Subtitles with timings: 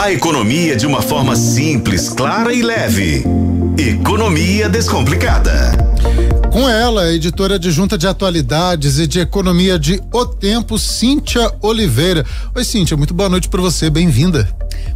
[0.00, 3.22] A economia de uma forma simples, clara e leve.
[3.76, 5.72] Economia Descomplicada.
[6.50, 12.24] Com ela, a editora adjunta de atualidades e de economia de O Tempo, Cíntia Oliveira.
[12.54, 14.48] Oi, Cíntia, muito boa noite para você, bem-vinda.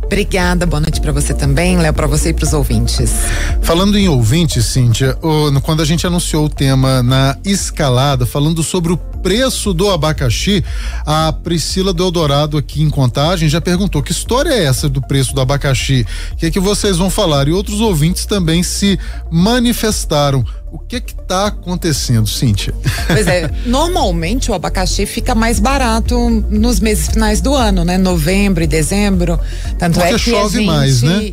[0.02, 3.12] Obrigada, boa noite para você também, Léo, para você e para os ouvintes.
[3.60, 5.18] Falando em ouvintes, Cíntia,
[5.62, 10.62] quando a gente anunciou o tema na escalada, falando sobre o preço do abacaxi,
[11.06, 15.34] a Priscila do Eldorado aqui em Contagem já perguntou que história é essa do preço
[15.34, 16.06] do abacaxi?
[16.32, 17.48] O que é que vocês vão falar?
[17.48, 18.98] E outros ouvintes também se
[19.32, 20.44] manifestaram.
[20.70, 22.74] O que que tá acontecendo, Cíntia?
[23.06, 27.96] Pois é, normalmente o abacaxi fica mais barato nos meses finais do ano, né?
[27.96, 29.40] Novembro e dezembro.
[29.78, 31.32] Tanto Porque é que chove gente, mais, né?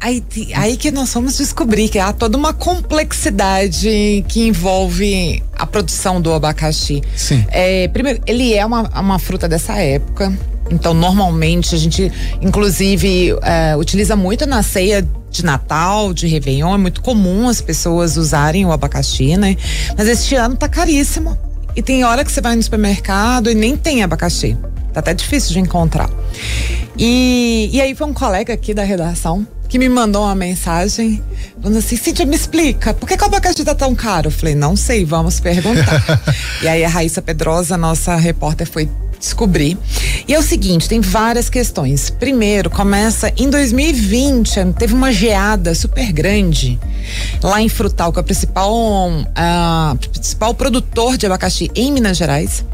[0.00, 6.20] Aí, aí que nós vamos descobrir que há toda uma complexidade que envolve a produção
[6.20, 7.02] do abacaxi.
[7.16, 7.44] Sim.
[7.48, 10.32] É, primeiro, ele é uma, uma fruta dessa época.
[10.70, 16.74] Então, normalmente, a gente, inclusive, é, utiliza muito na ceia de Natal, de Réveillon.
[16.74, 19.56] É muito comum as pessoas usarem o abacaxi, né?
[19.96, 21.36] Mas este ano tá caríssimo.
[21.74, 24.56] E tem hora que você vai no supermercado e nem tem abacaxi.
[24.92, 26.10] Tá até difícil de encontrar.
[26.98, 31.22] E, e aí foi um colega aqui da redação que me mandou uma mensagem
[31.60, 34.28] falando assim, Cíntia, me explica, por que, que o abacaxi tá tão caro?
[34.28, 36.22] Eu falei, não sei, vamos perguntar.
[36.62, 39.76] e aí a Raíssa Pedrosa, nossa repórter, foi descobrir.
[40.26, 42.08] E é o seguinte, tem várias questões.
[42.08, 46.78] Primeiro, começa em 2020, teve uma geada super grande
[47.42, 52.64] lá em Frutal, que é o principal, uh, principal produtor de abacaxi em Minas Gerais.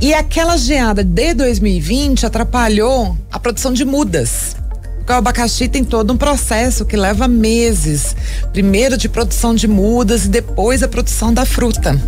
[0.00, 4.54] E aquela geada de 2020 atrapalhou a produção de mudas.
[4.98, 8.14] Porque o abacaxi tem todo um processo que leva meses.
[8.52, 11.98] Primeiro de produção de mudas e depois a produção da fruta.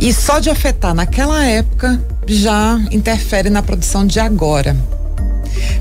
[0.00, 4.76] E só de afetar naquela época já interfere na produção de agora.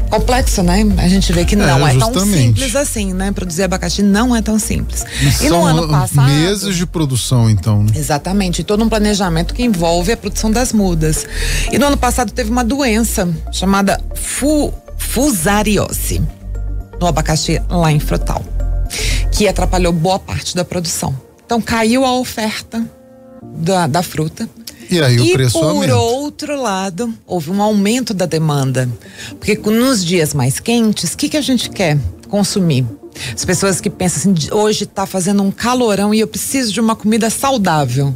[0.09, 0.83] Complexo, né?
[0.97, 3.31] A gente vê que não é, é tão simples assim, né?
[3.31, 5.05] Produzir abacaxi não é tão simples.
[5.41, 6.27] E, e no ano passado.
[6.27, 7.83] Meses de produção, então.
[7.83, 7.91] Né?
[7.95, 8.63] Exatamente.
[8.63, 11.25] Todo um planejamento que envolve a produção das mudas.
[11.71, 16.21] E no ano passado teve uma doença chamada fu, fusariose
[16.99, 18.43] no abacaxi lá em Frutal,
[19.31, 21.15] que atrapalhou boa parte da produção.
[21.45, 22.85] Então caiu a oferta
[23.57, 24.47] da, da fruta
[24.95, 25.97] e aí o preço por aumenta.
[25.97, 28.89] outro lado, houve um aumento da demanda.
[29.39, 31.97] Porque nos dias mais quentes, o que, que a gente quer
[32.29, 32.85] consumir?
[33.33, 36.95] As pessoas que pensam assim, hoje está fazendo um calorão e eu preciso de uma
[36.95, 38.15] comida saudável.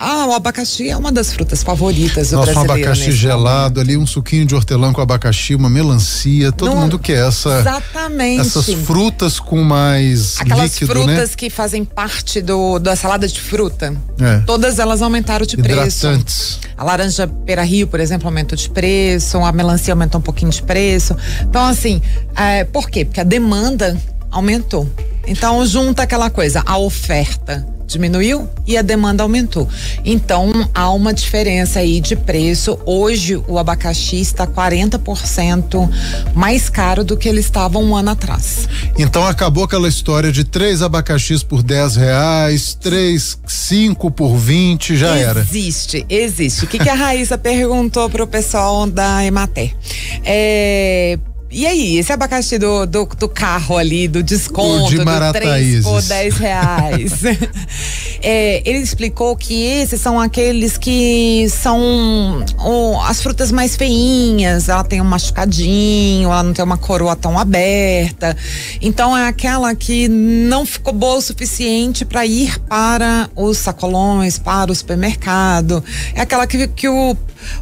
[0.00, 2.80] Ah, o abacaxi é uma das frutas favoritas do Nossa, brasileiro.
[2.80, 7.00] um abacaxi gelado ali, um suquinho de hortelã com abacaxi, uma melancia, todo Não, mundo
[7.00, 7.58] quer essa.
[7.58, 8.40] Exatamente.
[8.40, 11.36] Essas frutas com mais Aquelas líquido, frutas né?
[11.36, 13.92] que fazem parte do da salada de fruta.
[14.20, 14.38] É.
[14.46, 16.06] Todas elas aumentaram de preço.
[16.06, 16.60] Hidratantes.
[16.76, 20.62] A laranja pera rio, por exemplo, aumentou de preço, a melancia aumentou um pouquinho de
[20.62, 21.16] preço.
[21.42, 22.00] Então, assim,
[22.36, 23.04] é, por quê?
[23.04, 24.88] Porque a demanda aumentou.
[25.26, 29.68] Então, junta aquela coisa, a oferta diminuiu e a demanda aumentou.
[30.04, 32.78] Então há uma diferença aí de preço.
[32.84, 35.90] Hoje o abacaxi está 40%
[36.34, 38.68] mais caro do que ele estava um ano atrás.
[38.96, 45.08] Então acabou aquela história de três abacaxis por 10 reais, três, cinco por 20, já
[45.08, 45.40] existe, era.
[45.40, 46.64] Existe, existe.
[46.64, 49.74] O que, que a Raíssa perguntou pro pessoal da Emater?
[50.24, 51.18] É
[51.50, 56.02] e aí, esse abacaxi do, do, do, carro ali, do desconto, de do 3 por
[56.02, 57.12] 10 reais.
[58.20, 64.84] é, ele explicou que esses são aqueles que são oh, as frutas mais feinhas, ela
[64.84, 68.36] tem um machucadinho, ela não tem uma coroa tão aberta.
[68.82, 74.70] Então é aquela que não ficou boa o suficiente para ir para os sacolões, para
[74.70, 75.82] o supermercado.
[76.14, 77.16] É aquela que, que o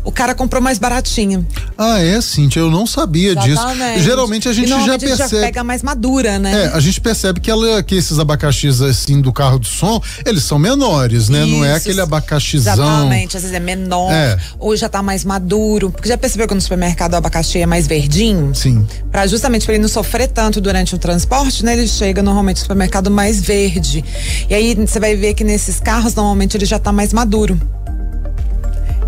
[0.04, 1.47] o cara comprou mais baratinho.
[1.76, 3.94] Ah, é, Cintia, eu não sabia Exatamente.
[3.94, 4.04] disso.
[4.04, 5.12] Geralmente a gente já percebe.
[5.12, 6.64] A gente já pega mais madura, né?
[6.64, 10.44] É, a gente percebe que, ela, que esses abacaxis assim do carro do som, eles
[10.44, 11.44] são menores, né?
[11.47, 12.72] Isso, não é aquele abacaxizão.
[12.75, 14.38] Exatamente, às vezes é menor, É.
[14.59, 15.91] ou já tá mais maduro.
[15.91, 18.54] Porque já percebeu que no supermercado o abacaxi é mais verdinho?
[18.54, 18.86] Sim.
[19.10, 21.74] Pra justamente para ele não sofrer tanto durante o transporte, né?
[21.74, 24.04] Ele chega normalmente no supermercado mais verde.
[24.48, 27.60] E aí você vai ver que nesses carros normalmente ele já tá mais maduro.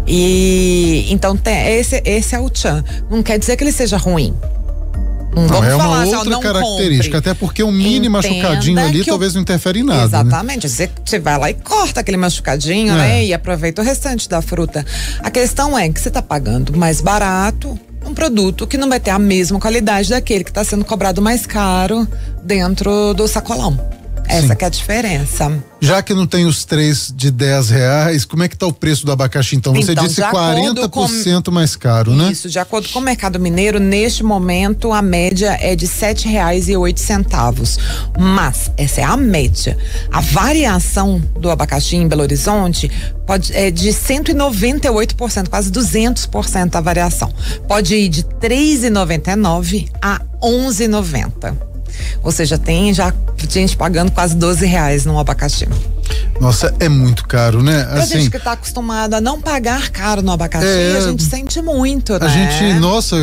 [0.09, 2.83] E então tem, esse, esse é o tchan.
[3.11, 4.35] Não quer dizer que ele seja ruim.
[5.35, 7.31] Não, Não, é uma outra característica, compre.
[7.31, 10.01] até porque um mini Entenda machucadinho ali talvez não interfere em nada.
[10.01, 10.05] né?
[10.07, 10.69] Exatamente.
[10.69, 12.97] Você, você vai lá e corta aquele machucadinho, É.
[12.97, 13.25] né?
[13.27, 14.85] E aproveita o restante da fruta.
[15.21, 19.11] A questão é que você está pagando mais barato um produto que não vai ter
[19.11, 22.09] a mesma qualidade daquele que está sendo cobrado mais caro
[22.43, 23.79] dentro do sacolão.
[24.29, 25.63] Essa que é a diferença.
[25.81, 29.07] Já que não tem os três de 10 reais, como é que tá o preço
[29.07, 29.55] do abacaxi?
[29.57, 32.31] Então, você Então, disse de acordo 40% com- mais caro, né?
[32.33, 36.69] Isso, de acordo com o mercado mineiro, neste momento a média é de sete reais
[36.69, 37.79] e oito centavos.
[38.19, 39.77] Mas essa é a média.
[40.13, 42.91] A variação do abacaxi em Belo Horizonte
[43.27, 47.33] pode é de 198%, quase 200% a variação.
[47.69, 51.68] Pode ir de 3,99 a 11,90.
[52.23, 53.13] Ou seja, tem já
[53.49, 55.69] gente pagando quase 12 reais no abacaxi.
[56.41, 57.85] Nossa, é muito caro, né?
[57.85, 61.23] Pra Assim, gente que tá acostumado a não pagar caro no abacaxi, É, a gente
[61.25, 62.19] sente muito, né?
[62.21, 63.17] a gente, nossa,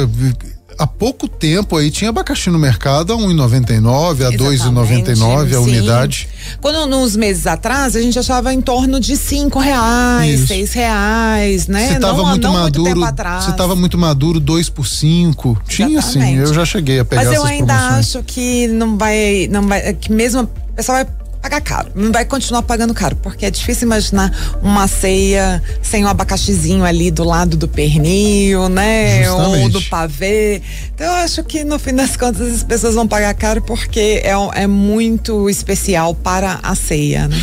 [0.78, 6.28] há pouco tempo aí tinha abacaxi no mercado a 1,99, a 2,99 a unidade.
[6.62, 10.48] Quando nos meses atrás a gente achava em torno de cinco reais, Isso.
[10.48, 11.94] seis reais, né?
[11.94, 13.46] Se tava não, muito não maduro, muito tempo atrás.
[13.46, 15.62] se tava muito maduro, 2 por 5.
[15.68, 18.00] Tinha sim, eu já cheguei a pegar Mas eu ainda promoções.
[18.16, 21.08] acho que não vai, não vai, que mesmo o pessoal vai
[21.46, 24.32] pagar caro, não vai continuar pagando caro, porque é difícil imaginar
[24.64, 29.30] uma ceia sem um abacaxizinho ali do lado do pernil, né?
[29.30, 29.72] Ou Justamente.
[29.74, 30.60] do pavê.
[30.96, 34.32] Então eu acho que no fim das contas as pessoas vão pagar caro porque é,
[34.56, 37.38] é muito especial para a ceia, né?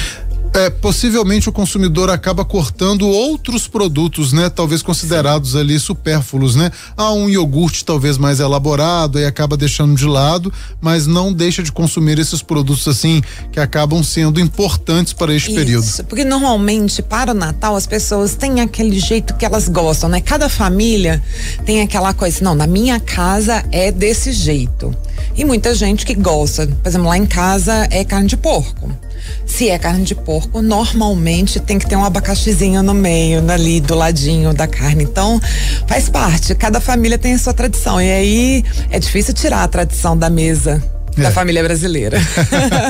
[0.55, 4.51] É, possivelmente o consumidor acaba cortando outros produtos, né?
[4.51, 6.71] Talvez considerados ali supérfluos, né?
[6.95, 11.73] Há um iogurte talvez mais elaborado e acaba deixando de lado, mas não deixa de
[11.73, 15.85] consumir esses produtos assim que acabam sendo importantes para este período.
[15.85, 20.21] Isso, porque normalmente para o Natal as pessoas têm aquele jeito que elas gostam, né?
[20.21, 21.23] Cada família
[21.65, 24.95] tem aquela coisa, não, na minha casa é desse jeito.
[25.35, 28.91] E muita gente que gosta, por exemplo, lá em casa é carne de porco.
[29.47, 33.95] Se é carne de porco, normalmente tem que ter um abacaxizinho no meio, ali do
[33.95, 35.05] ladinho da carne.
[35.05, 35.41] Então,
[35.87, 36.55] faz parte.
[36.55, 38.01] Cada família tem a sua tradição.
[38.01, 40.83] E aí é difícil tirar a tradição da mesa
[41.17, 41.23] É.
[41.23, 42.19] da família brasileira.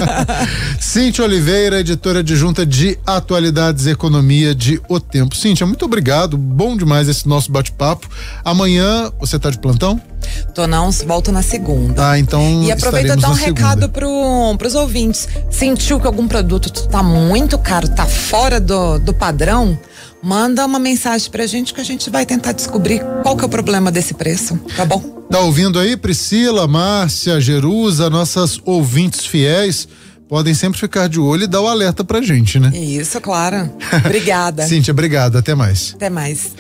[0.79, 5.35] Cíntia Oliveira, editora adjunta de Atualidades e Economia de O Tempo.
[5.35, 6.37] Cíntia, muito obrigado.
[6.37, 8.09] Bom demais esse nosso bate-papo.
[8.45, 10.01] Amanhã você tá de plantão?
[10.55, 12.11] Tô não, volto na segunda.
[12.11, 15.29] Ah, então E aproveita e dá um recado pro, pros ouvintes.
[15.51, 19.79] Sentiu que algum produto tá muito caro, tá fora do, do padrão?
[20.23, 23.51] Manda uma mensagem pra gente que a gente vai tentar descobrir qual que é o
[23.51, 25.22] problema desse preço, tá bom?
[25.33, 29.89] Tá ouvindo aí, Priscila, Márcia, Jerusa, nossas ouvintes fiéis?
[30.29, 32.71] Podem sempre ficar de olho e dar o alerta pra gente, né?
[32.77, 33.71] Isso, claro.
[34.05, 34.63] Obrigada.
[34.69, 35.39] Cíntia, obrigado.
[35.39, 35.95] Até mais.
[35.95, 36.53] Até mais.